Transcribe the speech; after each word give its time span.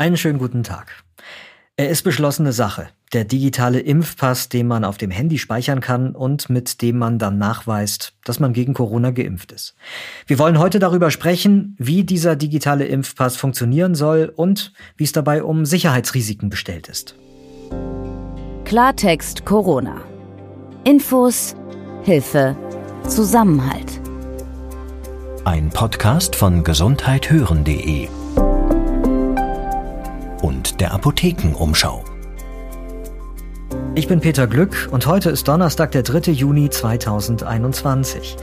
Einen 0.00 0.16
schönen 0.16 0.38
guten 0.38 0.62
Tag. 0.62 1.04
Er 1.76 1.90
ist 1.90 2.04
beschlossene 2.04 2.54
Sache. 2.54 2.88
Der 3.12 3.24
digitale 3.24 3.80
Impfpass, 3.80 4.48
den 4.48 4.66
man 4.66 4.82
auf 4.82 4.96
dem 4.96 5.10
Handy 5.10 5.36
speichern 5.36 5.82
kann 5.82 6.16
und 6.16 6.48
mit 6.48 6.80
dem 6.80 6.96
man 6.96 7.18
dann 7.18 7.36
nachweist, 7.36 8.14
dass 8.24 8.40
man 8.40 8.54
gegen 8.54 8.72
Corona 8.72 9.10
geimpft 9.10 9.52
ist. 9.52 9.74
Wir 10.26 10.38
wollen 10.38 10.58
heute 10.58 10.78
darüber 10.78 11.10
sprechen, 11.10 11.76
wie 11.78 12.02
dieser 12.02 12.34
digitale 12.34 12.86
Impfpass 12.86 13.36
funktionieren 13.36 13.94
soll 13.94 14.32
und 14.34 14.72
wie 14.96 15.04
es 15.04 15.12
dabei 15.12 15.42
um 15.42 15.66
Sicherheitsrisiken 15.66 16.48
bestellt 16.48 16.88
ist. 16.88 17.14
Klartext 18.64 19.44
Corona. 19.44 20.00
Infos, 20.84 21.54
Hilfe, 22.04 22.56
Zusammenhalt. 23.06 24.00
Ein 25.44 25.68
Podcast 25.68 26.36
von 26.36 26.64
gesundheithören.de 26.64 28.08
und 28.08 28.19
der 30.80 30.92
Apothekenumschau. 30.92 32.04
Ich 33.94 34.08
bin 34.08 34.20
Peter 34.20 34.46
Glück 34.46 34.88
und 34.90 35.06
heute 35.06 35.28
ist 35.28 35.46
Donnerstag, 35.46 35.90
der 35.92 36.02
3. 36.02 36.32
Juni 36.32 36.70
2021. 36.70 38.36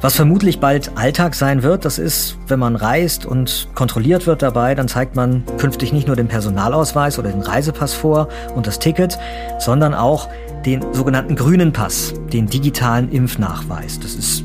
Was 0.00 0.14
vermutlich 0.14 0.60
bald 0.60 0.96
Alltag 0.96 1.34
sein 1.34 1.62
wird, 1.62 1.84
das 1.84 1.98
ist, 1.98 2.38
wenn 2.46 2.60
man 2.60 2.76
reist 2.76 3.26
und 3.26 3.68
kontrolliert 3.74 4.26
wird 4.26 4.40
dabei, 4.42 4.74
dann 4.74 4.88
zeigt 4.88 5.16
man 5.16 5.42
künftig 5.58 5.92
nicht 5.92 6.06
nur 6.06 6.16
den 6.16 6.28
Personalausweis 6.28 7.18
oder 7.18 7.30
den 7.30 7.42
Reisepass 7.42 7.92
vor 7.92 8.28
und 8.54 8.66
das 8.66 8.78
Ticket, 8.78 9.18
sondern 9.58 9.92
auch 9.92 10.28
den 10.64 10.94
sogenannten 10.94 11.34
grünen 11.34 11.72
Pass, 11.72 12.14
den 12.32 12.46
digitalen 12.46 13.10
Impfnachweis. 13.10 13.98
Das 13.98 14.14
ist 14.14 14.44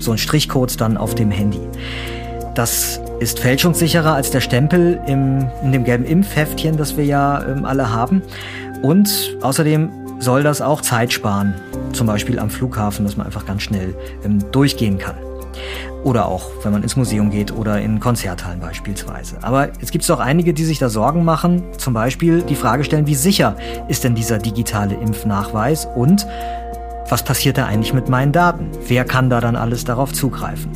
so 0.00 0.10
ein 0.10 0.18
Strichcode 0.18 0.80
dann 0.80 0.96
auf 0.96 1.14
dem 1.14 1.30
Handy. 1.30 1.60
Das 2.54 3.00
ist 3.20 3.38
fälschungssicherer 3.38 4.14
als 4.14 4.30
der 4.30 4.40
Stempel 4.40 5.00
im, 5.06 5.46
in 5.62 5.72
dem 5.72 5.84
gelben 5.84 6.04
Impfheftchen, 6.04 6.76
das 6.76 6.96
wir 6.96 7.04
ja 7.04 7.44
ähm, 7.44 7.64
alle 7.64 7.92
haben. 7.92 8.22
Und 8.82 9.36
außerdem 9.40 9.90
soll 10.18 10.42
das 10.42 10.60
auch 10.60 10.80
Zeit 10.80 11.12
sparen, 11.12 11.54
zum 11.92 12.06
Beispiel 12.06 12.38
am 12.38 12.50
Flughafen, 12.50 13.04
dass 13.04 13.16
man 13.16 13.26
einfach 13.26 13.46
ganz 13.46 13.62
schnell 13.62 13.94
ähm, 14.24 14.38
durchgehen 14.52 14.98
kann. 14.98 15.16
Oder 16.04 16.26
auch, 16.26 16.50
wenn 16.64 16.72
man 16.72 16.82
ins 16.82 16.96
Museum 16.96 17.30
geht 17.30 17.52
oder 17.52 17.80
in 17.80 18.00
Konzerthallen 18.00 18.58
beispielsweise. 18.58 19.36
Aber 19.42 19.68
es 19.80 19.90
gibt 19.90 20.08
auch 20.10 20.18
einige, 20.18 20.52
die 20.52 20.64
sich 20.64 20.78
da 20.78 20.88
Sorgen 20.88 21.24
machen, 21.24 21.62
zum 21.78 21.94
Beispiel 21.94 22.42
die 22.42 22.56
Frage 22.56 22.82
stellen, 22.82 23.06
wie 23.06 23.14
sicher 23.14 23.56
ist 23.88 24.02
denn 24.02 24.14
dieser 24.14 24.38
digitale 24.38 24.94
Impfnachweis 24.94 25.86
und 25.94 26.26
was 27.08 27.22
passiert 27.22 27.58
da 27.58 27.66
eigentlich 27.66 27.92
mit 27.92 28.08
meinen 28.08 28.32
Daten? 28.32 28.70
Wer 28.88 29.04
kann 29.04 29.28
da 29.30 29.40
dann 29.40 29.54
alles 29.54 29.84
darauf 29.84 30.12
zugreifen? 30.12 30.72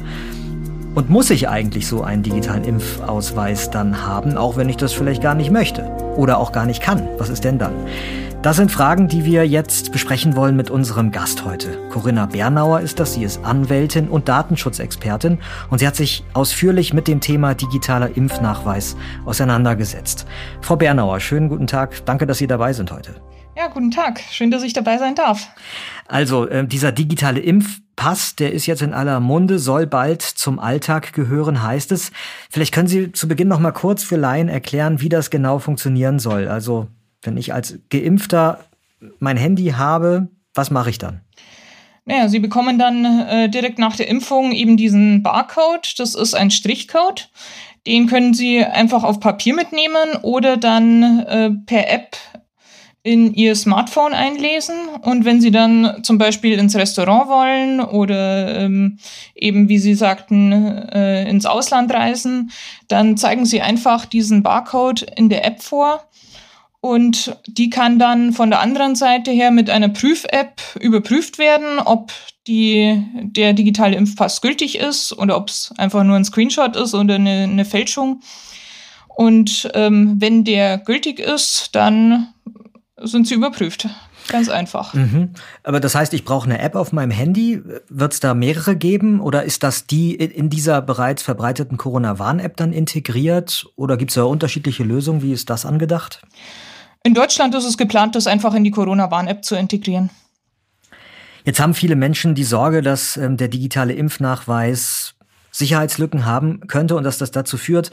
Und 0.96 1.10
muss 1.10 1.28
ich 1.28 1.46
eigentlich 1.46 1.86
so 1.86 2.02
einen 2.02 2.22
digitalen 2.22 2.64
Impfausweis 2.64 3.70
dann 3.70 4.06
haben, 4.06 4.38
auch 4.38 4.56
wenn 4.56 4.70
ich 4.70 4.78
das 4.78 4.94
vielleicht 4.94 5.20
gar 5.20 5.34
nicht 5.34 5.50
möchte 5.50 5.82
oder 6.16 6.38
auch 6.38 6.52
gar 6.52 6.64
nicht 6.64 6.82
kann? 6.82 7.06
Was 7.18 7.28
ist 7.28 7.44
denn 7.44 7.58
dann? 7.58 7.74
Das 8.40 8.56
sind 8.56 8.72
Fragen, 8.72 9.06
die 9.06 9.26
wir 9.26 9.46
jetzt 9.46 9.92
besprechen 9.92 10.36
wollen 10.36 10.56
mit 10.56 10.70
unserem 10.70 11.10
Gast 11.12 11.44
heute. 11.44 11.78
Corinna 11.90 12.24
Bernauer 12.24 12.80
ist 12.80 12.98
das. 12.98 13.12
Sie 13.12 13.24
ist 13.24 13.44
Anwältin 13.44 14.08
und 14.08 14.30
Datenschutzexpertin 14.30 15.36
und 15.68 15.80
sie 15.80 15.86
hat 15.86 15.96
sich 15.96 16.24
ausführlich 16.32 16.94
mit 16.94 17.08
dem 17.08 17.20
Thema 17.20 17.54
digitaler 17.54 18.16
Impfnachweis 18.16 18.96
auseinandergesetzt. 19.26 20.24
Frau 20.62 20.76
Bernauer, 20.76 21.20
schönen 21.20 21.50
guten 21.50 21.66
Tag. 21.66 22.06
Danke, 22.06 22.26
dass 22.26 22.38
Sie 22.38 22.46
dabei 22.46 22.72
sind 22.72 22.90
heute. 22.90 23.20
Ja, 23.54 23.68
guten 23.68 23.90
Tag. 23.90 24.20
Schön, 24.30 24.50
dass 24.50 24.62
ich 24.62 24.72
dabei 24.72 24.96
sein 24.96 25.14
darf. 25.14 25.46
Also, 26.08 26.48
äh, 26.48 26.66
dieser 26.66 26.90
digitale 26.90 27.40
Impfpass, 27.96 28.36
der 28.36 28.52
ist 28.52 28.66
jetzt 28.66 28.82
in 28.82 28.92
aller 28.92 29.20
Munde, 29.20 29.58
soll 29.58 29.86
bald 29.86 30.20
zum 30.22 30.58
Alltag 30.58 31.14
gehören, 31.14 31.62
heißt 31.62 31.92
es. 31.92 32.12
Vielleicht 32.50 32.72
können 32.72 32.88
Sie 32.88 33.10
zu 33.12 33.26
Beginn 33.26 33.48
noch 33.48 33.58
mal 33.58 33.72
kurz 33.72 34.04
für 34.04 34.16
Laien 34.16 34.48
erklären, 34.48 35.00
wie 35.00 35.08
das 35.08 35.30
genau 35.30 35.58
funktionieren 35.58 36.18
soll. 36.18 36.46
Also, 36.46 36.88
wenn 37.22 37.36
ich 37.38 37.54
als 37.54 37.78
Geimpfter 37.88 38.60
mein 39.18 39.38
Handy 39.38 39.68
habe, 39.76 40.28
was 40.54 40.70
mache 40.70 40.90
ich 40.90 40.98
dann? 40.98 41.22
Naja, 42.04 42.28
Sie 42.28 42.38
bekommen 42.38 42.78
dann 42.78 43.04
äh, 43.04 43.48
direkt 43.48 43.78
nach 43.78 43.96
der 43.96 44.08
Impfung 44.08 44.52
eben 44.52 44.76
diesen 44.76 45.22
Barcode. 45.22 45.98
Das 45.98 46.14
ist 46.14 46.34
ein 46.34 46.50
Strichcode. 46.50 47.30
Den 47.86 48.08
können 48.08 48.34
Sie 48.34 48.62
einfach 48.62 49.04
auf 49.04 49.20
Papier 49.20 49.54
mitnehmen 49.54 50.16
oder 50.22 50.56
dann 50.56 51.20
äh, 51.20 51.50
per 51.66 51.90
App 51.90 52.16
in 53.06 53.34
ihr 53.34 53.54
Smartphone 53.54 54.14
einlesen 54.14 54.74
und 55.02 55.24
wenn 55.24 55.40
sie 55.40 55.52
dann 55.52 56.02
zum 56.02 56.18
Beispiel 56.18 56.58
ins 56.58 56.74
Restaurant 56.74 57.28
wollen 57.28 57.80
oder 57.80 58.58
ähm, 58.58 58.98
eben, 59.36 59.68
wie 59.68 59.78
Sie 59.78 59.94
sagten, 59.94 60.50
äh, 60.50 61.28
ins 61.30 61.46
Ausland 61.46 61.94
reisen, 61.94 62.50
dann 62.88 63.16
zeigen 63.16 63.46
sie 63.46 63.60
einfach 63.60 64.06
diesen 64.06 64.42
Barcode 64.42 65.02
in 65.02 65.28
der 65.28 65.44
App 65.44 65.62
vor 65.62 66.02
und 66.80 67.36
die 67.46 67.70
kann 67.70 68.00
dann 68.00 68.32
von 68.32 68.50
der 68.50 68.60
anderen 68.60 68.96
Seite 68.96 69.30
her 69.30 69.52
mit 69.52 69.70
einer 69.70 69.88
Prüf-App 69.88 70.60
überprüft 70.80 71.38
werden, 71.38 71.78
ob 71.78 72.12
die, 72.48 73.04
der 73.14 73.52
digitale 73.52 73.94
Impfpass 73.94 74.40
gültig 74.40 74.78
ist 74.78 75.16
oder 75.16 75.36
ob 75.36 75.48
es 75.48 75.72
einfach 75.78 76.02
nur 76.02 76.16
ein 76.16 76.24
Screenshot 76.24 76.74
ist 76.74 76.92
oder 76.92 77.14
eine, 77.14 77.44
eine 77.44 77.64
Fälschung. 77.64 78.20
Und 79.08 79.70
ähm, 79.74 80.16
wenn 80.18 80.42
der 80.42 80.78
gültig 80.78 81.20
ist, 81.20 81.68
dann 81.76 82.32
sind 82.98 83.26
sie 83.26 83.34
überprüft. 83.34 83.88
Ganz 84.28 84.48
einfach. 84.48 84.94
Mhm. 84.94 85.30
Aber 85.62 85.80
das 85.80 85.94
heißt, 85.94 86.12
ich 86.14 86.24
brauche 86.24 86.46
eine 86.46 86.60
App 86.60 86.74
auf 86.74 86.92
meinem 86.92 87.10
Handy. 87.10 87.62
Wird 87.88 88.12
es 88.14 88.20
da 88.20 88.34
mehrere 88.34 88.74
geben 88.74 89.20
oder 89.20 89.44
ist 89.44 89.62
das 89.62 89.86
die 89.86 90.14
in 90.14 90.50
dieser 90.50 90.82
bereits 90.82 91.22
verbreiteten 91.22 91.76
Corona-Warn-App 91.76 92.56
dann 92.56 92.72
integriert? 92.72 93.66
Oder 93.76 93.96
gibt 93.96 94.10
es 94.10 94.14
da 94.16 94.24
unterschiedliche 94.24 94.82
Lösungen? 94.82 95.22
Wie 95.22 95.32
ist 95.32 95.50
das 95.50 95.64
angedacht? 95.64 96.22
In 97.04 97.14
Deutschland 97.14 97.54
ist 97.54 97.64
es 97.64 97.76
geplant, 97.76 98.16
das 98.16 98.26
einfach 98.26 98.54
in 98.54 98.64
die 98.64 98.72
Corona-Warn-App 98.72 99.44
zu 99.44 99.54
integrieren. 99.54 100.10
Jetzt 101.44 101.60
haben 101.60 101.74
viele 101.74 101.94
Menschen 101.94 102.34
die 102.34 102.42
Sorge, 102.42 102.82
dass 102.82 103.16
ähm, 103.16 103.36
der 103.36 103.46
digitale 103.46 103.92
Impfnachweis 103.92 105.14
Sicherheitslücken 105.52 106.24
haben 106.24 106.66
könnte 106.66 106.96
und 106.96 107.04
dass 107.04 107.18
das 107.18 107.30
dazu 107.30 107.56
führt, 107.56 107.92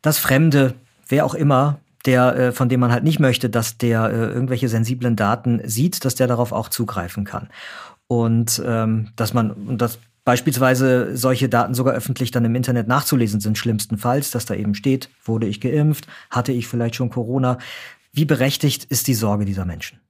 dass 0.00 0.18
Fremde, 0.18 0.74
wer 1.08 1.26
auch 1.26 1.34
immer, 1.34 1.80
der, 2.06 2.36
äh, 2.36 2.52
von 2.52 2.68
dem 2.68 2.80
man 2.80 2.92
halt 2.92 3.04
nicht 3.04 3.20
möchte, 3.20 3.50
dass 3.50 3.78
der 3.78 4.04
äh, 4.04 4.32
irgendwelche 4.32 4.68
sensiblen 4.68 5.16
Daten 5.16 5.60
sieht, 5.64 6.04
dass 6.04 6.14
der 6.14 6.26
darauf 6.26 6.52
auch 6.52 6.68
zugreifen 6.68 7.24
kann. 7.24 7.48
Und 8.06 8.62
ähm, 8.64 9.08
dass 9.16 9.34
man, 9.34 9.50
und 9.50 9.82
dass 9.82 9.98
beispielsweise 10.24 11.16
solche 11.16 11.48
Daten 11.48 11.74
sogar 11.74 11.94
öffentlich 11.94 12.30
dann 12.30 12.44
im 12.44 12.54
Internet 12.54 12.88
nachzulesen 12.88 13.40
sind, 13.40 13.58
schlimmstenfalls, 13.58 14.30
dass 14.30 14.44
da 14.44 14.54
eben 14.54 14.74
steht, 14.74 15.08
wurde 15.24 15.46
ich 15.46 15.60
geimpft, 15.60 16.06
hatte 16.30 16.52
ich 16.52 16.66
vielleicht 16.66 16.96
schon 16.96 17.10
Corona. 17.10 17.58
Wie 18.12 18.24
berechtigt 18.24 18.84
ist 18.84 19.06
die 19.08 19.14
Sorge 19.14 19.44
dieser 19.44 19.64
Menschen? 19.64 20.00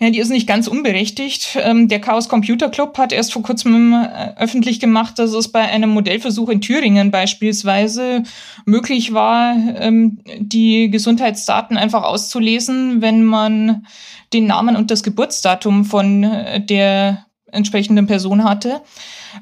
Ja, 0.00 0.10
die 0.10 0.20
ist 0.20 0.30
nicht 0.30 0.46
ganz 0.46 0.68
unberechtigt. 0.68 1.58
Ähm, 1.60 1.88
der 1.88 2.00
Chaos 2.00 2.28
Computer 2.28 2.68
Club 2.68 2.96
hat 2.98 3.12
erst 3.12 3.32
vor 3.32 3.42
kurzem 3.42 3.92
äh, 3.92 4.34
öffentlich 4.36 4.78
gemacht, 4.78 5.18
dass 5.18 5.32
es 5.32 5.48
bei 5.48 5.62
einem 5.62 5.90
Modellversuch 5.90 6.48
in 6.50 6.60
Thüringen 6.60 7.10
beispielsweise 7.10 8.22
möglich 8.64 9.12
war, 9.12 9.56
ähm, 9.76 10.20
die 10.38 10.90
Gesundheitsdaten 10.90 11.76
einfach 11.76 12.04
auszulesen, 12.04 13.02
wenn 13.02 13.24
man 13.24 13.86
den 14.32 14.46
Namen 14.46 14.76
und 14.76 14.90
das 14.90 15.02
Geburtsdatum 15.02 15.84
von 15.84 16.22
äh, 16.22 16.64
der 16.64 17.26
entsprechenden 17.50 18.06
Person 18.06 18.44
hatte, 18.44 18.82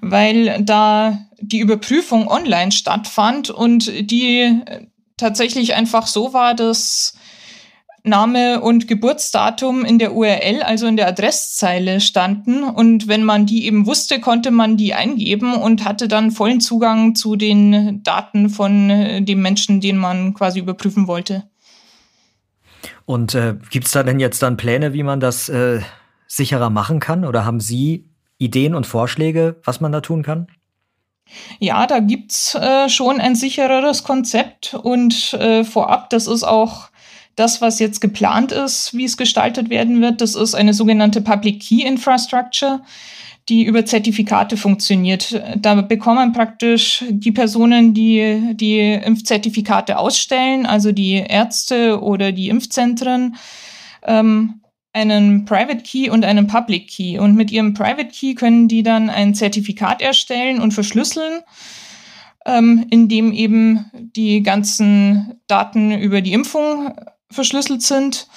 weil 0.00 0.62
da 0.62 1.18
die 1.40 1.58
Überprüfung 1.58 2.28
online 2.28 2.72
stattfand 2.72 3.50
und 3.50 4.10
die 4.10 4.40
äh, 4.40 4.86
tatsächlich 5.16 5.74
einfach 5.74 6.06
so 6.06 6.32
war, 6.32 6.54
dass 6.54 7.14
Name 8.06 8.60
und 8.60 8.88
Geburtsdatum 8.88 9.84
in 9.84 9.98
der 9.98 10.14
URL, 10.14 10.62
also 10.62 10.86
in 10.86 10.96
der 10.96 11.08
Adresszeile 11.08 12.00
standen. 12.00 12.62
Und 12.62 13.08
wenn 13.08 13.24
man 13.24 13.46
die 13.46 13.66
eben 13.66 13.86
wusste, 13.86 14.20
konnte 14.20 14.50
man 14.50 14.76
die 14.76 14.94
eingeben 14.94 15.54
und 15.54 15.84
hatte 15.84 16.08
dann 16.08 16.30
vollen 16.30 16.60
Zugang 16.60 17.14
zu 17.14 17.36
den 17.36 18.02
Daten 18.02 18.48
von 18.48 18.90
äh, 18.90 19.22
dem 19.22 19.42
Menschen, 19.42 19.80
den 19.80 19.96
man 19.96 20.34
quasi 20.34 20.60
überprüfen 20.60 21.06
wollte. 21.06 21.44
Und 23.04 23.34
äh, 23.34 23.56
gibt 23.70 23.86
es 23.86 23.92
da 23.92 24.02
denn 24.02 24.20
jetzt 24.20 24.42
dann 24.42 24.56
Pläne, 24.56 24.92
wie 24.92 25.02
man 25.02 25.20
das 25.20 25.48
äh, 25.48 25.80
sicherer 26.26 26.70
machen 26.70 27.00
kann? 27.00 27.24
Oder 27.24 27.44
haben 27.44 27.60
Sie 27.60 28.08
Ideen 28.38 28.74
und 28.74 28.86
Vorschläge, 28.86 29.56
was 29.64 29.80
man 29.80 29.92
da 29.92 30.00
tun 30.00 30.22
kann? 30.22 30.48
Ja, 31.58 31.86
da 31.86 31.98
gibt's 31.98 32.54
äh, 32.54 32.88
schon 32.88 33.20
ein 33.20 33.34
sichereres 33.34 34.04
Konzept 34.04 34.74
und 34.74 35.34
äh, 35.34 35.64
vorab, 35.64 36.10
das 36.10 36.26
ist 36.26 36.44
auch 36.44 36.88
das, 37.36 37.60
was 37.60 37.78
jetzt 37.78 38.00
geplant 38.00 38.50
ist, 38.50 38.94
wie 38.94 39.04
es 39.04 39.16
gestaltet 39.16 39.70
werden 39.70 40.00
wird, 40.00 40.20
das 40.20 40.34
ist 40.34 40.54
eine 40.54 40.74
sogenannte 40.74 41.20
Public 41.20 41.60
Key 41.60 41.82
Infrastructure, 41.82 42.80
die 43.48 43.64
über 43.64 43.84
Zertifikate 43.84 44.56
funktioniert. 44.56 45.40
Da 45.56 45.80
bekommen 45.82 46.32
praktisch 46.32 47.04
die 47.08 47.30
Personen, 47.30 47.94
die 47.94 48.54
die 48.54 48.80
Impfzertifikate 48.80 49.98
ausstellen, 49.98 50.66
also 50.66 50.92
die 50.92 51.14
Ärzte 51.14 52.00
oder 52.02 52.32
die 52.32 52.48
Impfzentren, 52.48 53.36
ähm, 54.02 54.62
einen 54.92 55.44
Private 55.44 55.82
Key 55.82 56.08
und 56.08 56.24
einen 56.24 56.46
Public 56.46 56.88
Key. 56.88 57.18
Und 57.18 57.36
mit 57.36 57.52
ihrem 57.52 57.74
Private 57.74 58.08
Key 58.08 58.34
können 58.34 58.66
die 58.66 58.82
dann 58.82 59.10
ein 59.10 59.34
Zertifikat 59.34 60.00
erstellen 60.00 60.60
und 60.60 60.72
verschlüsseln 60.72 61.42
ähm, 62.46 62.86
in 62.90 63.08
dem 63.08 63.32
eben 63.32 63.90
die 63.94 64.42
ganzen 64.42 65.40
Daten 65.48 65.92
über 65.92 66.22
die 66.22 66.32
Impfung 66.32 66.94
verschlüsselt 67.30 67.82
sind. 67.82 68.28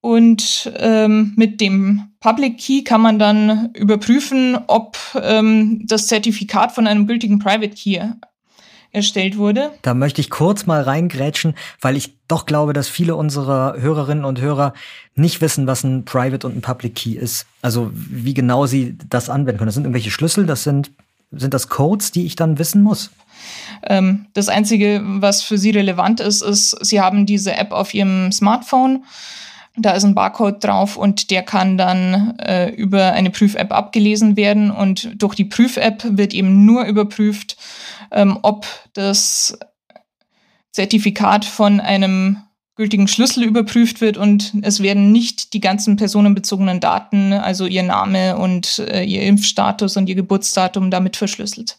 Und 0.00 0.70
ähm, 0.76 1.32
mit 1.36 1.62
dem 1.62 2.10
Public 2.20 2.58
Key 2.58 2.84
kann 2.84 3.00
man 3.00 3.18
dann 3.18 3.70
überprüfen, 3.72 4.58
ob 4.66 4.98
ähm, 5.14 5.80
das 5.86 6.08
Zertifikat 6.08 6.72
von 6.72 6.86
einem 6.86 7.06
gültigen 7.06 7.38
Private 7.38 7.70
Key 7.70 7.98
erstellt 8.94 9.36
wurde. 9.36 9.72
Da 9.82 9.92
möchte 9.92 10.20
ich 10.20 10.30
kurz 10.30 10.66
mal 10.66 10.82
reingrätschen, 10.82 11.54
weil 11.80 11.96
ich 11.96 12.16
doch 12.28 12.46
glaube, 12.46 12.72
dass 12.72 12.88
viele 12.88 13.16
unserer 13.16 13.80
Hörerinnen 13.80 14.24
und 14.24 14.40
Hörer 14.40 14.72
nicht 15.14 15.40
wissen, 15.40 15.66
was 15.66 15.84
ein 15.84 16.04
Private 16.04 16.46
und 16.46 16.56
ein 16.56 16.62
Public 16.62 16.94
Key 16.94 17.12
ist. 17.12 17.46
Also 17.60 17.90
wie 17.92 18.34
genau 18.34 18.66
sie 18.66 18.96
das 19.08 19.28
anwenden 19.28 19.58
können. 19.58 19.68
Das 19.68 19.74
sind 19.74 19.84
irgendwelche 19.84 20.10
Schlüssel, 20.10 20.46
das 20.46 20.62
sind, 20.64 20.92
sind 21.38 21.54
das 21.54 21.68
Codes, 21.68 22.12
die 22.12 22.26
ich 22.26 22.36
dann 22.36 22.58
wissen 22.58 22.82
muss? 22.82 23.10
Ähm, 23.82 24.26
das 24.32 24.48
Einzige, 24.48 25.02
was 25.04 25.42
für 25.42 25.58
sie 25.58 25.70
relevant 25.70 26.20
ist, 26.20 26.42
ist, 26.42 26.70
sie 26.84 27.00
haben 27.00 27.26
diese 27.26 27.54
App 27.54 27.72
auf 27.72 27.94
ihrem 27.94 28.32
Smartphone 28.32 29.04
da 29.76 29.92
ist 29.92 30.04
ein 30.04 30.14
Barcode 30.14 30.62
drauf 30.62 30.96
und 30.96 31.30
der 31.30 31.42
kann 31.42 31.76
dann 31.76 32.38
äh, 32.38 32.70
über 32.70 33.12
eine 33.12 33.30
Prüf-App 33.30 33.72
abgelesen 33.72 34.36
werden 34.36 34.70
und 34.70 35.10
durch 35.20 35.34
die 35.34 35.44
Prüf-App 35.44 36.04
wird 36.16 36.32
eben 36.32 36.64
nur 36.64 36.84
überprüft, 36.84 37.56
ähm, 38.12 38.38
ob 38.42 38.66
das 38.92 39.58
Zertifikat 40.70 41.44
von 41.44 41.80
einem 41.80 42.38
gültigen 42.76 43.06
Schlüssel 43.06 43.44
überprüft 43.44 44.00
wird 44.00 44.16
und 44.16 44.52
es 44.62 44.82
werden 44.82 45.12
nicht 45.12 45.52
die 45.52 45.60
ganzen 45.60 45.96
personenbezogenen 45.96 46.80
Daten, 46.80 47.32
also 47.32 47.66
ihr 47.66 47.84
Name 47.84 48.36
und 48.36 48.80
äh, 48.80 49.04
ihr 49.04 49.22
Impfstatus 49.22 49.96
und 49.96 50.08
ihr 50.08 50.16
Geburtsdatum 50.16 50.90
damit 50.90 51.16
verschlüsselt. 51.16 51.78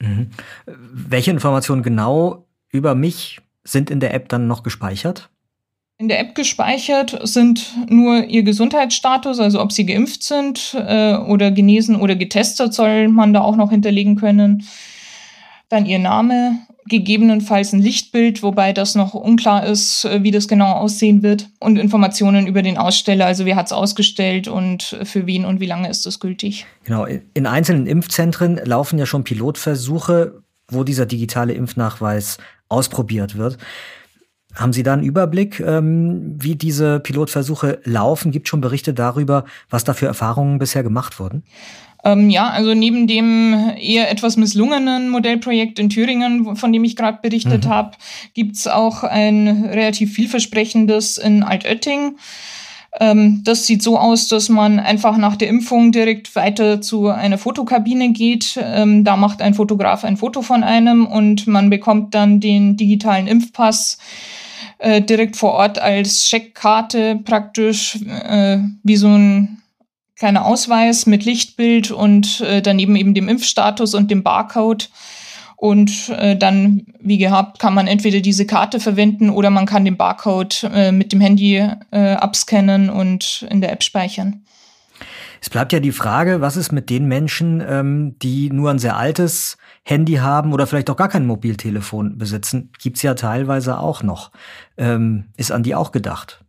Mhm. 0.00 0.30
Welche 0.66 1.30
Informationen 1.30 1.82
genau 1.82 2.46
über 2.70 2.94
mich 2.94 3.40
sind 3.64 3.90
in 3.90 4.00
der 4.00 4.14
App 4.14 4.28
dann 4.28 4.46
noch 4.46 4.62
gespeichert? 4.62 5.28
In 5.98 6.08
der 6.08 6.18
App 6.18 6.34
gespeichert 6.34 7.16
sind 7.28 7.76
nur 7.88 8.24
ihr 8.24 8.42
Gesundheitsstatus, 8.42 9.38
also 9.38 9.60
ob 9.60 9.70
sie 9.70 9.86
geimpft 9.86 10.24
sind 10.24 10.74
äh, 10.74 11.14
oder 11.14 11.50
genesen 11.50 11.94
oder 11.96 12.16
getestet, 12.16 12.74
soll 12.74 13.08
man 13.08 13.32
da 13.32 13.42
auch 13.42 13.54
noch 13.54 13.70
hinterlegen 13.70 14.16
können. 14.16 14.64
Dann 15.68 15.86
ihr 15.86 16.00
Name, 16.00 16.58
gegebenenfalls 16.86 17.72
ein 17.72 17.80
Lichtbild, 17.80 18.42
wobei 18.42 18.72
das 18.72 18.94
noch 18.94 19.14
unklar 19.14 19.66
ist, 19.66 20.04
äh, 20.04 20.22
wie 20.22 20.30
das 20.30 20.48
genau 20.48 20.72
aussehen 20.72 21.22
wird. 21.22 21.48
Und 21.60 21.76
Informationen 21.76 22.46
über 22.46 22.62
den 22.62 22.78
Aussteller, 22.78 23.26
also 23.26 23.44
wer 23.44 23.56
hat 23.56 23.66
es 23.66 23.72
ausgestellt 23.72 24.48
und 24.48 24.96
für 25.04 25.26
wen 25.26 25.44
und 25.44 25.60
wie 25.60 25.66
lange 25.66 25.88
ist 25.88 26.06
das 26.06 26.20
gültig. 26.20 26.66
Genau, 26.84 27.06
in 27.06 27.46
einzelnen 27.46 27.86
Impfzentren 27.86 28.60
laufen 28.64 28.98
ja 28.98 29.06
schon 29.06 29.24
Pilotversuche, 29.24 30.42
wo 30.68 30.84
dieser 30.84 31.06
digitale 31.06 31.52
Impfnachweis 31.52 32.38
ausprobiert 32.68 33.36
wird. 33.36 33.58
Haben 34.54 34.74
Sie 34.74 34.82
da 34.82 34.92
einen 34.92 35.02
Überblick, 35.02 35.60
ähm, 35.60 36.36
wie 36.38 36.56
diese 36.56 37.00
Pilotversuche 37.00 37.80
laufen? 37.84 38.32
Gibt 38.32 38.48
schon 38.48 38.60
Berichte 38.60 38.92
darüber, 38.92 39.44
was 39.70 39.84
da 39.84 39.94
für 39.94 40.06
Erfahrungen 40.06 40.58
bisher 40.58 40.82
gemacht 40.82 41.18
wurden? 41.18 41.44
Ähm, 42.04 42.30
ja, 42.30 42.48
also 42.48 42.74
neben 42.74 43.06
dem 43.06 43.72
eher 43.78 44.10
etwas 44.10 44.36
misslungenen 44.36 45.08
Modellprojekt 45.08 45.78
in 45.78 45.88
Thüringen, 45.88 46.56
von 46.56 46.72
dem 46.72 46.84
ich 46.84 46.96
gerade 46.96 47.18
berichtet 47.22 47.66
mhm. 47.66 47.68
habe, 47.68 47.92
gibt's 48.34 48.66
auch 48.66 49.04
ein 49.04 49.66
relativ 49.66 50.12
vielversprechendes 50.12 51.18
in 51.18 51.42
Altötting. 51.42 52.16
Ähm, 53.00 53.42
das 53.44 53.66
sieht 53.66 53.82
so 53.82 53.98
aus, 53.98 54.28
dass 54.28 54.48
man 54.48 54.78
einfach 54.78 55.16
nach 55.16 55.36
der 55.36 55.48
Impfung 55.48 55.92
direkt 55.92 56.34
weiter 56.36 56.80
zu 56.80 57.08
einer 57.08 57.38
Fotokabine 57.38 58.12
geht. 58.12 58.58
Ähm, 58.60 59.04
da 59.04 59.16
macht 59.16 59.40
ein 59.40 59.54
Fotograf 59.54 60.04
ein 60.04 60.16
Foto 60.16 60.42
von 60.42 60.62
einem 60.62 61.06
und 61.06 61.46
man 61.46 61.70
bekommt 61.70 62.14
dann 62.14 62.40
den 62.40 62.76
digitalen 62.76 63.28
Impfpass 63.28 63.98
äh, 64.78 65.00
direkt 65.00 65.36
vor 65.36 65.52
Ort 65.52 65.78
als 65.78 66.28
Scheckkarte 66.28 67.20
praktisch 67.24 67.98
äh, 68.28 68.58
wie 68.82 68.96
so 68.96 69.08
ein 69.08 69.61
kleiner 70.22 70.46
Ausweis 70.46 71.06
mit 71.06 71.24
Lichtbild 71.24 71.90
und 71.90 72.42
äh, 72.42 72.62
daneben 72.62 72.94
eben 72.94 73.12
dem 73.12 73.28
Impfstatus 73.28 73.92
und 73.92 74.08
dem 74.08 74.22
Barcode. 74.22 74.88
Und 75.56 76.10
äh, 76.10 76.36
dann, 76.36 76.86
wie 77.00 77.18
gehabt, 77.18 77.58
kann 77.58 77.74
man 77.74 77.88
entweder 77.88 78.20
diese 78.20 78.46
Karte 78.46 78.78
verwenden 78.78 79.30
oder 79.30 79.50
man 79.50 79.66
kann 79.66 79.84
den 79.84 79.96
Barcode 79.96 80.62
äh, 80.72 80.92
mit 80.92 81.10
dem 81.10 81.20
Handy 81.20 81.56
äh, 81.90 82.12
abscannen 82.12 82.88
und 82.88 83.44
in 83.50 83.60
der 83.60 83.72
App 83.72 83.82
speichern. 83.82 84.44
Es 85.40 85.50
bleibt 85.50 85.72
ja 85.72 85.80
die 85.80 85.90
Frage, 85.90 86.40
was 86.40 86.56
ist 86.56 86.70
mit 86.70 86.88
den 86.88 87.06
Menschen, 87.06 87.60
ähm, 87.68 88.16
die 88.22 88.48
nur 88.50 88.70
ein 88.70 88.78
sehr 88.78 88.96
altes 88.96 89.56
Handy 89.82 90.14
haben 90.14 90.52
oder 90.52 90.68
vielleicht 90.68 90.88
auch 90.88 90.96
gar 90.96 91.08
kein 91.08 91.26
Mobiltelefon 91.26 92.16
besitzen? 92.16 92.70
Gibt's 92.80 93.02
ja 93.02 93.14
teilweise 93.14 93.80
auch 93.80 94.04
noch. 94.04 94.30
Ähm, 94.76 95.24
ist 95.36 95.50
an 95.50 95.64
die 95.64 95.74
auch 95.74 95.90
gedacht? 95.90 96.44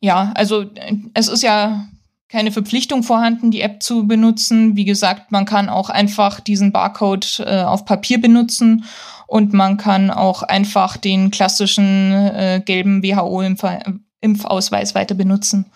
Ja, 0.00 0.32
also 0.34 0.64
es 1.12 1.28
ist 1.28 1.42
ja 1.42 1.86
keine 2.32 2.50
Verpflichtung 2.50 3.02
vorhanden, 3.02 3.50
die 3.50 3.60
App 3.60 3.82
zu 3.82 4.06
benutzen. 4.06 4.74
Wie 4.74 4.86
gesagt, 4.86 5.32
man 5.32 5.44
kann 5.44 5.68
auch 5.68 5.90
einfach 5.90 6.40
diesen 6.40 6.72
Barcode 6.72 7.40
äh, 7.44 7.60
auf 7.60 7.84
Papier 7.84 8.22
benutzen 8.22 8.86
und 9.26 9.52
man 9.52 9.76
kann 9.76 10.10
auch 10.10 10.42
einfach 10.42 10.96
den 10.96 11.30
klassischen 11.30 12.10
äh, 12.10 12.62
gelben 12.64 13.02
WHO-Impfausweis 13.02 14.94
weiter 14.94 15.14
benutzen. 15.14 15.66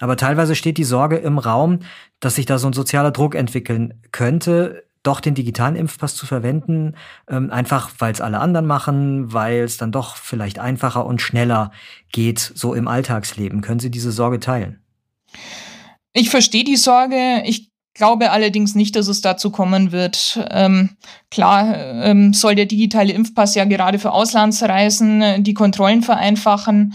Aber 0.00 0.16
teilweise 0.16 0.54
steht 0.54 0.78
die 0.78 0.84
Sorge 0.84 1.16
im 1.16 1.36
Raum, 1.36 1.80
dass 2.20 2.36
sich 2.36 2.46
da 2.46 2.56
so 2.56 2.68
ein 2.68 2.72
sozialer 2.72 3.10
Druck 3.10 3.34
entwickeln 3.34 4.00
könnte, 4.10 4.84
doch 5.02 5.20
den 5.20 5.34
digitalen 5.34 5.76
Impfpass 5.76 6.14
zu 6.14 6.24
verwenden, 6.24 6.94
ähm, 7.28 7.50
einfach 7.50 7.90
weil 7.98 8.12
es 8.12 8.22
alle 8.22 8.38
anderen 8.38 8.64
machen, 8.64 9.34
weil 9.34 9.58
es 9.58 9.76
dann 9.76 9.92
doch 9.92 10.16
vielleicht 10.16 10.58
einfacher 10.58 11.04
und 11.04 11.20
schneller 11.20 11.72
geht, 12.10 12.38
so 12.38 12.72
im 12.72 12.88
Alltagsleben. 12.88 13.60
Können 13.60 13.80
Sie 13.80 13.90
diese 13.90 14.10
Sorge 14.10 14.40
teilen? 14.40 14.80
Ich 16.12 16.30
verstehe 16.30 16.64
die 16.64 16.76
Sorge. 16.76 17.42
Ich 17.44 17.70
glaube 17.94 18.30
allerdings 18.30 18.74
nicht, 18.74 18.96
dass 18.96 19.08
es 19.08 19.20
dazu 19.20 19.50
kommen 19.50 19.92
wird. 19.92 20.40
Ähm, 20.50 20.90
klar 21.30 21.76
ähm, 22.04 22.34
soll 22.34 22.54
der 22.54 22.66
digitale 22.66 23.12
Impfpass 23.12 23.54
ja 23.54 23.64
gerade 23.64 23.98
für 23.98 24.12
Auslandsreisen 24.12 25.22
äh, 25.22 25.40
die 25.40 25.54
Kontrollen 25.54 26.02
vereinfachen. 26.02 26.94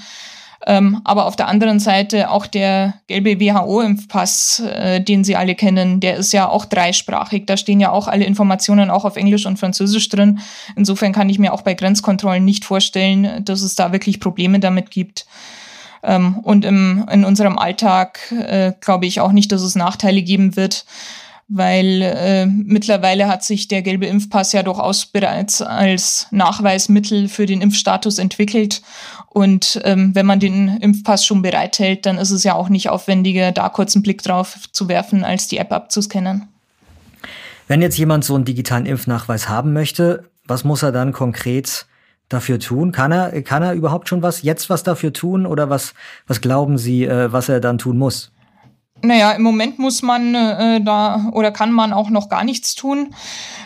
Ähm, 0.68 1.00
aber 1.06 1.26
auf 1.26 1.38
der 1.38 1.48
anderen 1.48 1.80
Seite 1.80 2.30
auch 2.30 2.46
der 2.46 2.96
gelbe 3.08 3.40
WHO-Impfpass, 3.40 4.60
äh, 4.60 5.02
den 5.02 5.24
Sie 5.24 5.38
alle 5.38 5.56
kennen, 5.56 6.02
der 6.02 6.18
ist 6.18 6.34
ja 6.34 6.50
auch 6.50 6.66
dreisprachig. 6.66 7.46
Da 7.46 7.56
stehen 7.56 7.80
ja 7.80 7.92
auch 7.92 8.10
alle 8.10 8.26
Informationen 8.26 8.90
auch 8.90 9.06
auf 9.06 9.16
Englisch 9.16 9.46
und 9.46 9.58
Französisch 9.58 10.10
drin. 10.10 10.40
Insofern 10.76 11.14
kann 11.14 11.30
ich 11.30 11.40
mir 11.40 11.54
auch 11.54 11.62
bei 11.62 11.76
Grenzkontrollen 11.76 12.44
nicht 12.44 12.66
vorstellen, 12.66 13.44
dass 13.46 13.62
es 13.62 13.76
da 13.76 13.94
wirklich 13.94 14.20
Probleme 14.20 14.60
damit 14.60 14.92
gibt. 14.92 15.26
Ähm, 16.04 16.40
und 16.40 16.66
im, 16.66 17.06
in 17.12 17.26
unserem 17.26 17.58
Alltag 17.58 18.20
äh, 18.32 18.74
glaube 18.80 19.06
ich 19.06 19.22
auch 19.22 19.32
nicht, 19.32 19.52
dass 19.52 19.62
es 19.62 19.76
Nachteile 19.76 20.22
geben 20.22 20.56
wird 20.56 20.86
weil 21.50 22.04
äh, 22.04 22.46
mittlerweile 22.46 23.28
hat 23.28 23.44
sich 23.44 23.68
der 23.68 23.82
gelbe 23.82 24.06
Impfpass 24.06 24.54
ja 24.54 24.62
durchaus 24.62 25.08
bereits 25.08 25.64
als 25.64 26.28
Nachweismittel 26.30 27.28
für 27.28 27.48
den 27.48 27.62
Impfstatus 27.62 28.20
entwickelt. 28.20 28.84
Und 29.28 29.82
ähm, 29.84 30.14
wenn 30.14 30.28
man 30.28 30.40
den 30.40 30.78
Impfpass 30.78 31.26
schon 31.26 31.42
bereithält, 31.42 32.06
dann 32.06 32.20
ist 32.20 32.30
es 32.30 32.44
ja 32.44 32.54
auch 32.54 32.70
nicht 32.70 32.90
aufwendiger, 32.90 33.52
da 33.52 33.68
kurz 33.70 33.96
einen 33.96 34.04
Blick 34.04 34.22
drauf 34.22 34.60
zu 34.72 34.88
werfen, 34.88 35.24
als 35.24 35.48
die 35.48 35.58
App 35.58 35.72
abzuscannen. 35.72 36.48
Wenn 37.68 37.82
jetzt 37.82 37.98
jemand 37.98 38.24
so 38.24 38.36
einen 38.36 38.46
digitalen 38.46 38.86
Impfnachweis 38.86 39.50
haben 39.50 39.74
möchte, 39.74 40.30
was 40.46 40.64
muss 40.64 40.84
er 40.84 40.92
dann 40.92 41.14
konkret 41.14 41.88
dafür 42.30 42.60
tun? 42.60 42.92
Kann 42.92 43.12
er, 43.12 43.42
kann 43.42 43.64
er 43.64 43.74
überhaupt 43.74 44.08
schon 44.08 44.22
was, 44.22 44.44
jetzt 44.44 44.70
was 44.70 44.84
dafür 44.84 45.12
tun 45.12 45.46
oder 45.46 45.70
was, 45.70 45.94
was 46.28 46.42
glauben 46.42 46.78
Sie, 46.78 47.04
äh, 47.04 47.32
was 47.34 47.50
er 47.50 47.60
dann 47.60 47.78
tun 47.78 47.98
muss? 47.98 48.32
Naja, 49.02 49.32
im 49.32 49.44
Moment 49.44 49.80
muss 49.80 50.02
man 50.02 50.36
äh, 50.36 50.82
da 50.82 51.30
oder 51.32 51.52
kann 51.52 51.72
man 51.72 51.94
auch 51.94 52.10
noch 52.10 52.30
gar 52.30 52.44
nichts 52.44 52.76
tun. 52.76 53.14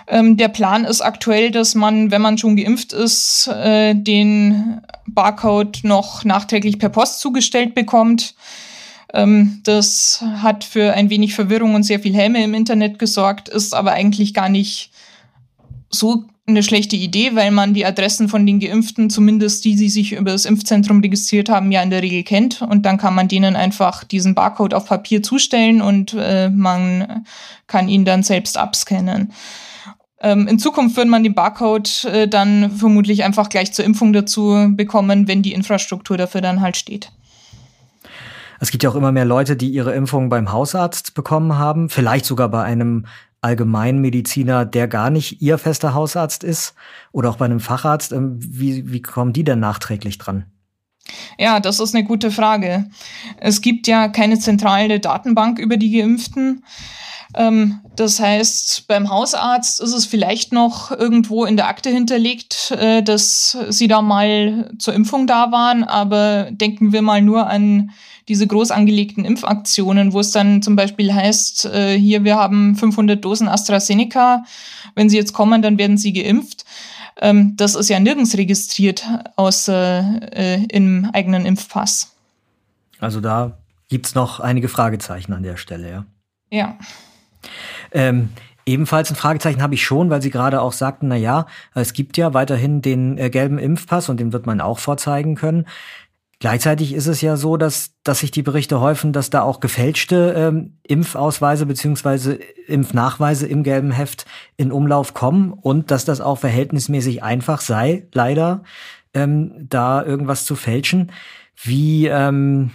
Ähm, 0.08 0.38
der 0.38 0.48
Plan 0.48 0.86
ist 0.86 1.02
aktuell, 1.02 1.50
dass 1.52 1.76
man, 1.76 2.12
wenn 2.12 2.22
man 2.22 2.38
schon 2.38 2.56
geimpft 2.56 2.94
ist, 2.94 3.48
äh, 3.48 3.96
den 3.96 4.82
Barcode 5.08 5.84
noch 5.84 6.24
nachträglich 6.24 6.78
per 6.78 6.90
Post 6.90 7.20
zugestellt 7.20 7.74
bekommt. 7.74 8.36
Ähm, 9.14 9.62
das 9.64 10.24
hat 10.42 10.64
für 10.64 10.94
ein 10.94 11.10
wenig 11.10 11.34
Verwirrung 11.34 11.76
und 11.76 11.84
sehr 11.84 12.00
viel 12.00 12.14
Helme 12.14 12.44
im 12.44 12.54
Internet 12.54 13.00
gesorgt, 13.00 13.50
ist 13.50 13.74
aber 13.74 13.94
eigentlich 13.94 14.34
gar 14.34 14.50
nicht 14.50 14.92
so 15.90 16.26
eine 16.46 16.62
schlechte 16.62 16.98
Idee, 16.98 17.36
weil 17.36 17.52
man 17.52 17.74
die 17.74 17.86
Adressen 17.86 18.28
von 18.28 18.46
den 18.46 18.60
Geimpften, 18.60 19.10
zumindest 19.10 19.64
die, 19.64 19.76
die 19.76 19.90
sich 19.90 20.12
über 20.12 20.32
das 20.32 20.46
Impfzentrum 20.46 21.00
registriert 21.00 21.48
haben, 21.48 21.72
ja 21.72 21.82
in 21.82 21.90
der 21.90 22.02
Regel 22.02 22.24
kennt. 22.24 22.62
Und 22.62 22.86
dann 22.86 22.98
kann 22.98 23.16
man 23.16 23.30
denen 23.30 23.56
einfach 23.56 24.04
diesen 24.04 24.36
Barcode 24.36 24.74
auf 24.74 24.88
Papier 24.88 25.24
zustellen 25.24 25.82
und 25.82 26.14
äh, 26.18 26.50
man 26.50 27.26
kann 27.68 27.88
ihn 27.88 28.04
dann 28.04 28.24
selbst 28.24 28.58
abscannen. 28.58 29.32
Ähm, 30.20 30.48
in 30.48 30.60
Zukunft 30.60 30.98
würde 30.98 31.10
man 31.10 31.24
den 31.24 31.34
Barcode 31.34 32.06
äh, 32.06 32.28
dann 32.28 32.72
vermutlich 32.72 33.24
einfach 33.24 33.48
gleich 33.48 33.72
zur 33.74 33.86
Impfung 33.86 34.12
dazu 34.12 34.70
bekommen, 34.72 35.30
wenn 35.30 35.44
die 35.44 35.54
Infrastruktur 35.54 36.18
dafür 36.18 36.42
dann 36.42 36.60
halt 36.60 36.76
steht. 36.76 37.12
Es 38.60 38.72
gibt 38.72 38.84
ja 38.84 38.90
auch 38.90 38.96
immer 38.96 39.12
mehr 39.12 39.26
Leute, 39.26 39.56
die 39.56 39.70
ihre 39.70 39.94
Impfung 39.94 40.30
beim 40.30 40.52
Hausarzt 40.52 41.14
bekommen 41.14 41.58
haben, 41.58 41.90
vielleicht 41.90 42.26
sogar 42.26 42.50
bei 42.50 42.64
einem 42.64 43.06
Allgemeinmediziner, 43.44 44.66
der 44.66 44.88
gar 44.88 45.10
nicht 45.10 45.42
Ihr 45.42 45.58
fester 45.58 45.94
Hausarzt 45.94 46.44
ist 46.44 46.74
oder 47.12 47.30
auch 47.30 47.38
bei 47.38 47.46
einem 47.46 47.60
Facharzt. 47.60 48.12
Ähm, 48.12 48.38
wie, 48.40 48.92
wie 48.92 49.02
kommen 49.02 49.34
die 49.34 49.44
denn 49.44 49.60
nachträglich 49.60 50.18
dran? 50.18 50.46
Ja, 51.38 51.60
das 51.60 51.80
ist 51.80 51.94
eine 51.94 52.06
gute 52.06 52.32
Frage. 52.32 52.86
Es 53.38 53.62
gibt 53.62 53.88
ja 53.88 54.08
keine 54.08 54.40
zentrale 54.40 55.00
Datenbank 55.00 55.60
über 55.60 55.78
die 55.78 55.92
Geimpften. 55.92 56.64
Ähm, 57.36 57.80
das 57.96 58.20
heißt, 58.20 58.88
beim 58.88 59.10
Hausarzt 59.10 59.82
ist 59.82 59.94
es 59.94 60.06
vielleicht 60.06 60.52
noch 60.54 60.92
irgendwo 60.92 61.46
in 61.46 61.58
der 61.58 61.68
Akte 61.68 61.90
hinterlegt, 61.90 62.72
äh, 62.72 63.04
dass 63.04 63.58
sie 63.70 63.88
da 63.88 64.02
mal 64.02 64.72
zur 64.80 64.94
Impfung 64.94 65.28
da 65.28 65.52
waren, 65.52 65.84
aber 65.84 66.50
denken 66.52 66.92
wir 66.92 67.02
mal 67.02 67.22
nur 67.22 67.48
an 67.48 67.92
diese 68.28 68.48
groß 68.48 68.72
angelegten 68.72 69.26
Impfaktionen, 69.26 70.14
wo 70.14 70.20
es 70.20 70.32
dann 70.32 70.62
zum 70.62 70.76
Beispiel 70.76 71.14
heißt, 71.14 71.66
äh, 71.66 71.98
hier, 71.98 72.24
wir 72.24 72.38
haben 72.38 72.76
500 72.76 73.24
Dosen 73.24 73.48
AstraZeneca, 73.48 74.44
wenn 74.96 75.10
Sie 75.10 75.18
jetzt 75.18 75.34
kommen, 75.34 75.62
dann 75.62 75.78
werden 75.78 75.98
Sie 75.98 76.14
geimpft. 76.14 76.66
Ähm, 77.20 77.56
das 77.58 77.76
ist 77.76 77.90
ja 77.90 78.00
nirgends 78.00 78.38
registriert, 78.38 79.06
außer 79.36 80.22
äh, 80.32 80.64
im 80.66 81.10
eigenen 81.14 81.46
Impfpass. 81.46 82.16
Also 83.00 83.20
da 83.20 83.58
gibt's 83.90 84.16
noch 84.16 84.40
einige 84.40 84.70
Fragezeichen 84.70 85.34
an 85.34 85.44
der 85.44 85.58
Stelle, 85.58 85.90
ja. 85.90 86.06
Ja. 86.50 86.78
Ähm, 87.92 88.30
ebenfalls 88.66 89.10
ein 89.10 89.16
Fragezeichen 89.16 89.62
habe 89.62 89.76
ich 89.76 89.84
schon, 89.84 90.10
weil 90.10 90.22
Sie 90.22 90.30
gerade 90.30 90.62
auch 90.62 90.74
sagten, 90.74 91.08
na 91.08 91.16
ja, 91.16 91.46
es 91.76 91.94
gibt 91.94 92.18
ja 92.18 92.34
weiterhin 92.34 92.82
den 92.82 93.18
äh, 93.18 93.30
gelben 93.30 93.58
Impfpass 93.58 94.10
und 94.10 94.20
den 94.20 94.34
wird 94.34 94.46
man 94.46 94.62
auch 94.62 94.80
vorzeigen 94.80 95.36
können. 95.36 95.66
Gleichzeitig 96.44 96.94
ist 96.94 97.08
es 97.08 97.22
ja 97.22 97.38
so, 97.38 97.56
dass, 97.56 97.94
dass 98.04 98.20
sich 98.20 98.30
die 98.30 98.44
Berichte 98.44 98.82
häufen, 98.82 99.14
dass 99.14 99.30
da 99.30 99.44
auch 99.44 99.62
gefälschte 99.62 100.34
ähm, 100.36 100.78
Impfausweise 100.84 101.66
beziehungsweise 101.66 102.38
Impfnachweise 102.68 103.48
im 103.48 103.64
gelben 103.64 103.92
Heft 103.92 104.26
in 104.58 104.74
Umlauf 104.74 105.14
kommen 105.14 105.54
und 105.54 105.90
dass 105.90 106.04
das 106.04 106.20
auch 106.20 106.40
verhältnismäßig 106.40 107.24
einfach 107.24 107.62
sei, 107.62 108.08
leider, 108.14 108.64
ähm, 109.14 109.54
da 109.70 110.04
irgendwas 110.04 110.46
zu 110.46 110.58
fälschen. 110.58 111.14
Wie, 111.56 112.08
ähm, 112.08 112.72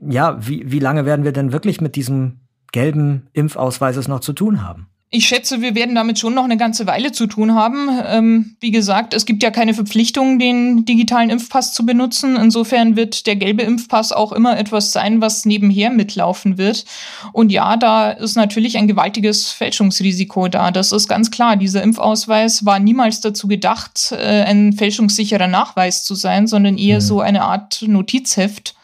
ja, 0.00 0.38
wie, 0.40 0.72
wie 0.72 0.78
lange 0.78 1.04
werden 1.04 1.26
wir 1.26 1.32
denn 1.32 1.52
wirklich 1.52 1.82
mit 1.82 1.94
diesem 1.94 2.40
gelben 2.72 3.28
Impfausweises 3.32 4.08
noch 4.08 4.20
zu 4.20 4.32
tun 4.32 4.66
haben? 4.66 4.88
Ich 5.10 5.26
schätze, 5.26 5.62
wir 5.62 5.74
werden 5.74 5.94
damit 5.94 6.18
schon 6.18 6.34
noch 6.34 6.44
eine 6.44 6.58
ganze 6.58 6.86
Weile 6.86 7.12
zu 7.12 7.26
tun 7.26 7.54
haben. 7.54 7.88
Ähm, 8.06 8.56
wie 8.60 8.70
gesagt, 8.70 9.14
es 9.14 9.24
gibt 9.24 9.42
ja 9.42 9.50
keine 9.50 9.72
Verpflichtung, 9.72 10.38
den 10.38 10.84
digitalen 10.84 11.30
Impfpass 11.30 11.72
zu 11.72 11.86
benutzen. 11.86 12.36
Insofern 12.36 12.94
wird 12.94 13.26
der 13.26 13.36
gelbe 13.36 13.62
Impfpass 13.62 14.12
auch 14.12 14.32
immer 14.32 14.58
etwas 14.58 14.92
sein, 14.92 15.22
was 15.22 15.46
nebenher 15.46 15.88
mitlaufen 15.88 16.58
wird. 16.58 16.84
Und 17.32 17.50
ja, 17.50 17.78
da 17.78 18.10
ist 18.10 18.36
natürlich 18.36 18.76
ein 18.76 18.86
gewaltiges 18.86 19.50
Fälschungsrisiko 19.50 20.48
da. 20.48 20.70
Das 20.70 20.92
ist 20.92 21.08
ganz 21.08 21.30
klar. 21.30 21.56
Dieser 21.56 21.82
Impfausweis 21.82 22.66
war 22.66 22.78
niemals 22.78 23.22
dazu 23.22 23.48
gedacht, 23.48 24.12
äh, 24.12 24.42
ein 24.42 24.74
fälschungssicherer 24.74 25.46
Nachweis 25.46 26.04
zu 26.04 26.14
sein, 26.14 26.46
sondern 26.46 26.76
eher 26.76 26.96
mhm. 26.96 27.02
so 27.02 27.20
eine 27.22 27.44
Art 27.44 27.82
Notizheft, 27.86 28.74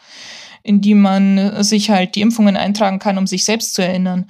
in 0.65 0.81
die 0.81 0.95
man 0.95 1.63
sich 1.63 1.91
halt 1.91 2.15
die 2.15 2.21
Impfungen 2.21 2.57
eintragen 2.57 2.99
kann, 2.99 3.17
um 3.17 3.27
sich 3.27 3.45
selbst 3.45 3.75
zu 3.75 3.83
erinnern. 3.83 4.25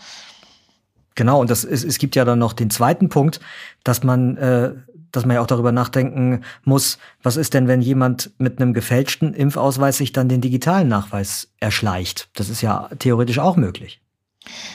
Genau, 1.16 1.40
und 1.40 1.50
das 1.50 1.64
ist, 1.64 1.86
es 1.86 1.98
gibt 1.98 2.16
ja 2.18 2.26
dann 2.26 2.40
noch 2.40 2.52
den 2.52 2.70
zweiten 2.70 3.08
Punkt, 3.08 3.40
dass 3.86 4.04
man, 4.04 4.36
äh, 4.36 4.74
dass 5.14 5.26
man 5.26 5.36
ja 5.36 5.42
auch 5.42 5.48
darüber 5.48 5.72
nachdenken 5.72 6.42
muss, 6.66 7.00
was 7.24 7.38
ist 7.38 7.54
denn, 7.54 7.70
wenn 7.70 7.82
jemand 7.82 8.32
mit 8.38 8.60
einem 8.60 8.74
gefälschten 8.74 9.34
Impfausweis 9.34 9.98
sich 9.98 10.12
dann 10.12 10.28
den 10.28 10.42
digitalen 10.42 10.90
Nachweis 10.90 11.54
erschleicht? 11.62 12.28
Das 12.34 12.50
ist 12.50 12.62
ja 12.62 12.90
theoretisch 13.00 13.40
auch 13.40 13.56
möglich. 13.56 14.02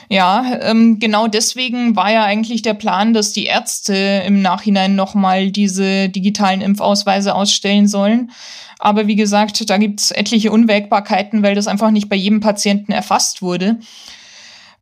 Ja, 0.09 0.59
ähm, 0.61 0.99
genau 0.99 1.27
deswegen 1.27 1.95
war 1.95 2.11
ja 2.11 2.23
eigentlich 2.23 2.61
der 2.61 2.73
Plan, 2.73 3.13
dass 3.13 3.33
die 3.33 3.45
Ärzte 3.45 4.23
im 4.25 4.41
Nachhinein 4.41 4.95
nochmal 4.95 5.51
diese 5.51 6.09
digitalen 6.09 6.61
Impfausweise 6.61 7.33
ausstellen 7.35 7.87
sollen. 7.87 8.31
Aber 8.79 9.07
wie 9.07 9.15
gesagt, 9.15 9.69
da 9.69 9.77
gibt 9.77 9.99
es 10.01 10.11
etliche 10.11 10.51
Unwägbarkeiten, 10.51 11.43
weil 11.43 11.55
das 11.55 11.67
einfach 11.67 11.91
nicht 11.91 12.09
bei 12.09 12.15
jedem 12.15 12.39
Patienten 12.39 12.91
erfasst 12.91 13.41
wurde. 13.41 13.79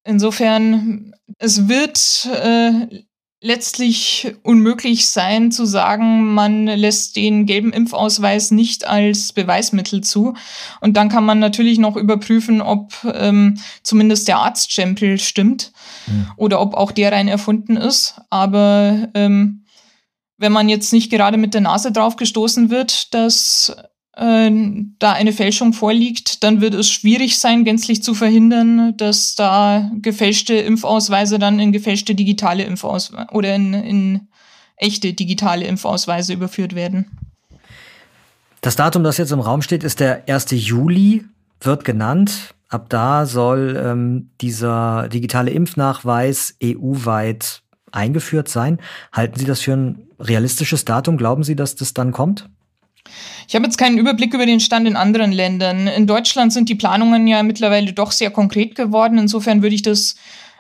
Insofern, 0.06 1.14
es 1.38 1.68
wird 1.68 2.28
äh, 2.44 3.04
letztlich 3.42 4.36
unmöglich 4.44 5.10
sein 5.10 5.52
zu 5.52 5.66
sagen, 5.66 6.34
man 6.34 6.66
lässt 6.66 7.16
den 7.16 7.46
gelben 7.46 7.72
Impfausweis 7.72 8.52
nicht 8.52 8.86
als 8.86 9.32
Beweismittel 9.32 10.02
zu. 10.02 10.34
Und 10.82 10.98
dann 10.98 11.08
kann 11.08 11.26
man 11.26 11.40
natürlich 11.40 11.80
noch 11.80 11.96
überprüfen, 11.96 12.62
ob 12.62 12.94
ähm, 13.14 13.58
zumindest 13.82 14.28
der 14.28 14.40
Arztstempel 14.40 15.20
stimmt 15.20 15.72
mhm. 16.08 16.32
oder 16.36 16.60
ob 16.60 16.74
auch 16.74 16.92
der 16.92 17.14
rein 17.14 17.30
erfunden 17.30 17.78
ist. 17.78 18.20
Aber 18.30 19.08
ähm, 19.14 19.64
wenn 20.38 20.52
man 20.52 20.68
jetzt 20.68 20.92
nicht 20.92 21.10
gerade 21.10 21.38
mit 21.38 21.54
der 21.54 21.62
Nase 21.62 21.94
drauf 21.94 22.18
gestoßen 22.18 22.70
wird, 22.70 23.14
dass 23.14 23.74
äh, 24.20 24.52
da 25.00 25.14
eine 25.14 25.34
Fälschung 25.34 25.74
vorliegt, 25.74 26.44
dann 26.44 26.62
wird 26.62 26.74
es 26.74 26.90
schwierig 26.90 27.40
sein, 27.40 27.64
gänzlich 27.64 28.04
zu 28.04 28.14
verhindern, 28.14 28.96
dass 28.98 29.36
da 29.36 29.90
gefälschte 30.02 30.56
Impfausweise 30.56 31.40
dann 31.40 31.60
in 31.60 31.72
gefälschte 31.72 32.16
digitale 32.16 32.64
Impfausweise 32.64 33.28
oder 33.32 33.56
in, 33.56 33.74
in 33.74 34.28
echte 34.76 35.14
digitale 35.14 35.66
Impfausweise 35.66 36.34
überführt 36.34 36.76
werden. 36.76 37.18
Das 38.62 38.76
Datum, 38.76 39.04
das 39.04 39.18
jetzt 39.18 39.32
im 39.32 39.40
Raum 39.40 39.62
steht, 39.62 39.84
ist 39.84 40.00
der 40.02 40.28
1. 40.28 40.48
Juli, 40.52 41.24
wird 41.62 41.86
genannt. 41.86 42.54
Ab 42.68 42.88
da 42.90 43.26
soll 43.26 43.82
ähm, 43.84 44.30
dieser 44.42 45.08
digitale 45.08 45.52
Impfnachweis 45.52 46.56
EU-weit 46.64 47.62
eingeführt 47.92 48.50
sein. 48.50 48.80
Halten 49.12 49.40
Sie 49.40 49.46
das 49.46 49.62
für 49.62 49.74
ein 49.74 50.08
realistisches 50.20 50.86
Datum? 50.86 51.18
Glauben 51.18 51.44
Sie, 51.44 51.56
dass 51.56 51.76
das 51.76 51.94
dann 51.94 52.12
kommt? 52.12 52.50
Ich 53.48 53.56
habe 53.56 53.66
jetzt 53.66 53.78
keinen 53.78 53.98
Überblick 53.98 54.34
über 54.34 54.46
den 54.46 54.60
Stand 54.60 54.88
in 54.88 54.96
anderen 54.96 55.32
Ländern. 55.32 55.88
In 55.88 56.08
Deutschland 56.08 56.54
sind 56.54 56.70
die 56.70 56.76
Planungen 56.76 57.28
ja 57.28 57.42
mittlerweile 57.44 57.94
doch 57.94 58.12
sehr 58.12 58.30
konkret 58.30 58.76
geworden. 58.76 59.18
Insofern 59.18 59.62
würde 59.62 59.76
ich 59.76 59.82
das 59.82 60.16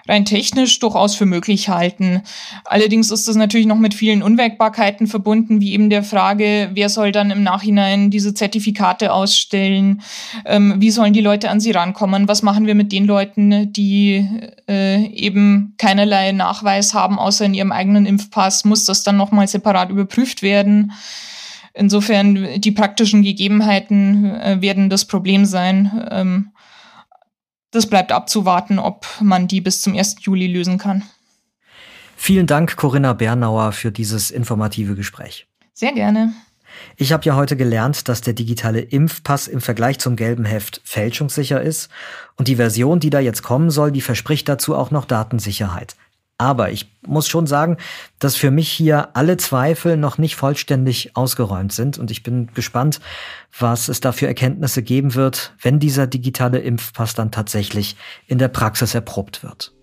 rein 0.09 0.25
technisch 0.25 0.79
durchaus 0.79 1.15
für 1.15 1.25
möglich 1.25 1.69
halten. 1.69 2.23
Allerdings 2.65 3.11
ist 3.11 3.27
das 3.27 3.35
natürlich 3.35 3.67
noch 3.67 3.77
mit 3.77 3.93
vielen 3.93 4.23
Unwägbarkeiten 4.23 5.07
verbunden, 5.07 5.61
wie 5.61 5.73
eben 5.73 5.89
der 5.89 6.03
Frage, 6.03 6.71
wer 6.73 6.89
soll 6.89 7.11
dann 7.11 7.31
im 7.31 7.43
Nachhinein 7.43 8.09
diese 8.09 8.33
Zertifikate 8.33 9.13
ausstellen, 9.13 10.01
ähm, 10.45 10.75
wie 10.79 10.89
sollen 10.89 11.13
die 11.13 11.21
Leute 11.21 11.49
an 11.49 11.59
sie 11.59 11.71
rankommen, 11.71 12.27
was 12.27 12.41
machen 12.41 12.65
wir 12.65 12.75
mit 12.75 12.91
den 12.91 13.05
Leuten, 13.05 13.71
die 13.71 14.27
äh, 14.67 15.05
eben 15.11 15.75
keinerlei 15.77 16.31
Nachweis 16.31 16.93
haben, 16.93 17.19
außer 17.19 17.45
in 17.45 17.53
ihrem 17.53 17.71
eigenen 17.71 18.05
Impfpass, 18.05 18.65
muss 18.65 18.85
das 18.85 19.03
dann 19.03 19.17
nochmal 19.17 19.47
separat 19.47 19.91
überprüft 19.91 20.41
werden. 20.41 20.91
Insofern, 21.79 22.59
die 22.59 22.71
praktischen 22.71 23.23
Gegebenheiten 23.23 24.25
äh, 24.25 24.61
werden 24.61 24.89
das 24.89 25.05
Problem 25.05 25.45
sein. 25.45 26.09
Ähm, 26.11 26.51
das 27.71 27.87
bleibt 27.87 28.11
abzuwarten, 28.11 28.79
ob 28.79 29.07
man 29.21 29.47
die 29.47 29.61
bis 29.61 29.81
zum 29.81 29.95
1. 29.95 30.17
Juli 30.19 30.47
lösen 30.47 30.77
kann. 30.77 31.03
Vielen 32.17 32.47
Dank, 32.47 32.75
Corinna 32.75 33.13
Bernauer, 33.13 33.71
für 33.71 33.93
dieses 33.93 34.29
informative 34.29 34.95
Gespräch. 34.95 35.47
Sehr 35.73 35.93
gerne. 35.93 36.33
Ich 36.97 37.13
habe 37.13 37.23
ja 37.23 37.37
heute 37.37 37.55
gelernt, 37.55 38.09
dass 38.09 38.19
der 38.19 38.33
digitale 38.33 38.81
Impfpass 38.81 39.47
im 39.47 39.61
Vergleich 39.61 39.99
zum 39.99 40.17
gelben 40.17 40.43
Heft 40.43 40.81
fälschungssicher 40.83 41.61
ist 41.61 41.89
und 42.35 42.49
die 42.49 42.57
Version, 42.57 42.99
die 42.99 43.09
da 43.09 43.21
jetzt 43.21 43.41
kommen 43.41 43.69
soll, 43.69 43.93
die 43.93 44.01
verspricht 44.01 44.49
dazu 44.49 44.75
auch 44.75 44.91
noch 44.91 45.05
Datensicherheit. 45.05 45.95
Aber 46.41 46.71
ich 46.71 46.89
muss 47.05 47.27
schon 47.27 47.47
sagen, 47.47 47.75
dass 48.17 48.37
für 48.37 48.49
mich 48.49 48.71
hier 48.71 49.09
alle 49.13 49.35
Zweifel 49.35 49.97
noch 49.97 50.17
nicht 50.17 50.37
vollständig 50.37 51.17
ausgeräumt 51.17 51.73
sind. 51.73 51.97
Und 51.97 52.11
ich 52.11 52.23
bin 52.23 52.49
gespannt, 52.53 53.01
was 53.59 53.89
es 53.89 53.99
da 53.99 54.13
für 54.13 54.25
Erkenntnisse 54.25 54.81
geben 54.81 55.15
wird, 55.15 55.53
wenn 55.61 55.79
dieser 55.79 56.07
digitale 56.07 56.59
Impfpass 56.59 57.13
dann 57.13 57.31
tatsächlich 57.31 57.97
in 58.25 58.37
der 58.37 58.47
Praxis 58.47 58.95
erprobt 58.95 59.43
wird. 59.43 59.73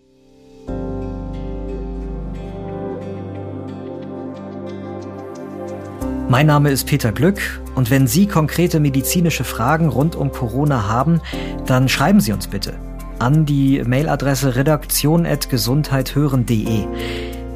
Mein 6.31 6.47
Name 6.47 6.71
ist 6.71 6.87
Peter 6.87 7.13
Glück. 7.13 7.39
Und 7.75 7.91
wenn 7.91 8.07
Sie 8.07 8.27
konkrete 8.27 8.81
medizinische 8.81 9.45
Fragen 9.45 9.91
rund 9.91 10.17
um 10.17 10.33
Corona 10.33 10.89
haben, 10.89 11.21
dann 11.67 11.91
schreiben 11.91 12.21
Sie 12.21 12.33
uns 12.33 12.47
bitte 12.47 12.86
an 13.19 13.47
die 13.47 13.83
Mailadresse 13.87 14.57
redaktion.gesundheithören.de. 14.57 16.85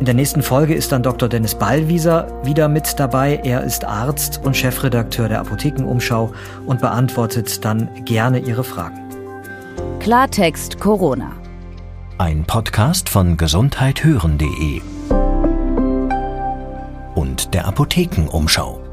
In 0.01 0.07
der 0.07 0.15
nächsten 0.15 0.43
Folge 0.43 0.75
ist 0.75 0.93
dann 0.93 1.03
Dr. 1.03 1.29
Dennis 1.29 1.55
Ballwieser 1.55 2.27
wieder 2.45 2.69
mit 2.69 2.99
dabei. 2.99 3.39
Er 3.45 3.65
ist 3.65 3.85
Arzt 3.85 4.41
und 4.43 4.57
Chefredakteur 4.57 5.29
der 5.29 5.41
Apothekenumschau 5.41 6.33
und 6.67 6.81
beantwortet 6.81 7.63
dann 7.65 7.91
gerne 8.07 8.39
Ihre 8.39 8.65
Fragen. 8.65 8.99
Klartext 9.99 10.81
Corona. 10.81 11.33
Ein 12.17 12.45
Podcast 12.45 13.11
von 13.11 13.37
gesundheithören.de 13.37 14.81
und 17.15 17.55
der 17.55 17.67
Apothekenumschau. 17.67 18.90